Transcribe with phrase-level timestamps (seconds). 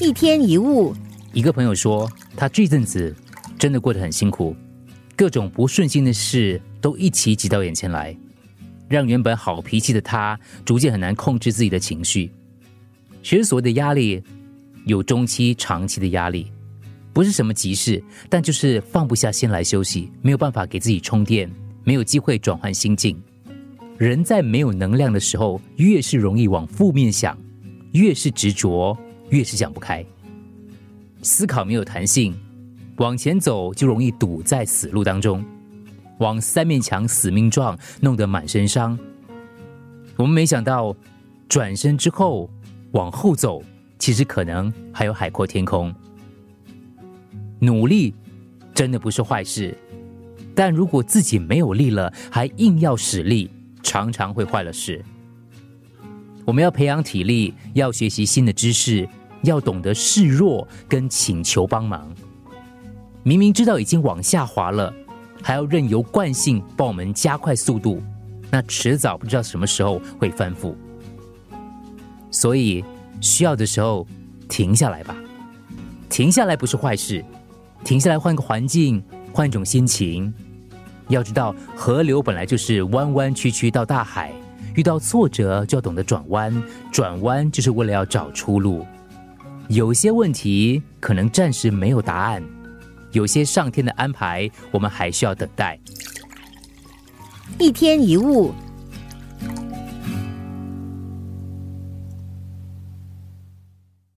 [0.00, 0.94] 一天一物，
[1.32, 3.14] 一个朋友说，他这阵子
[3.58, 4.56] 真的过得很辛苦，
[5.14, 8.16] 各种不顺心的事都一起挤到眼前来，
[8.88, 12.32] 让原本好脾气的他逐渐很难控制自己的情绪。
[13.22, 14.22] 其实所谓的压力，
[14.86, 16.50] 有中期、长期的压力，
[17.12, 21.50] 不是什么急事，但就是放不下心来休息，没有办法给自己充电，
[21.84, 23.22] 没有机会转换心境。
[23.98, 27.38] 人在没有能量的时候，越是容易往负面想，
[27.92, 28.96] 越是执着。
[29.30, 30.04] 越是想不开，
[31.22, 32.34] 思考没有弹性，
[32.96, 35.44] 往前走就容易堵在死路当中，
[36.18, 38.98] 往三面墙死命撞，弄得满身伤。
[40.16, 40.96] 我们没想到，
[41.48, 42.50] 转身之后
[42.90, 43.62] 往后走，
[44.00, 45.94] 其实可能还有海阔天空。
[47.60, 48.12] 努力
[48.74, 49.78] 真的不是坏事，
[50.56, 53.48] 但如果自己没有力了，还硬要使力，
[53.80, 55.04] 常常会坏了事。
[56.44, 59.08] 我们要培养体力，要学习新的知识。
[59.42, 62.06] 要懂得示弱跟请求帮忙，
[63.22, 64.92] 明明知道已经往下滑了，
[65.42, 68.02] 还要任由惯性帮我们加快速度，
[68.50, 70.74] 那迟早不知道什么时候会翻覆。
[72.30, 72.84] 所以
[73.22, 74.06] 需要的时候
[74.46, 75.16] 停下来吧，
[76.10, 77.24] 停下来不是坏事，
[77.82, 80.30] 停下来换个环境，换一种心情。
[81.08, 84.34] 要知道，河流本来就是弯弯曲曲到大海，
[84.74, 88.86] 遇到挫折就要懂得转弯，转弯就是为了要找出路。
[89.68, 92.42] 有些问题可能暂时没有答案，
[93.12, 95.78] 有些上天的安排，我们还需要等待。
[97.58, 98.52] 一天一物。